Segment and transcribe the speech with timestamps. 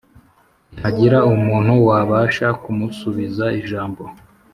[0.71, 4.01] Ntihagira umuntu wabasha kumusubiza ijambo